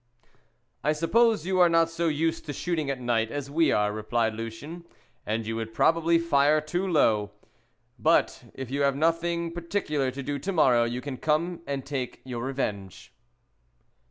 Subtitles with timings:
[0.83, 4.33] "I suppose you are not so used to shooting at night as we are," replied
[4.33, 4.83] Lucien,
[5.27, 7.33] "and you would probably fire too low.
[7.99, 12.19] But if you have nothing particular to do to morrow you can come and take
[12.25, 13.13] your revenge."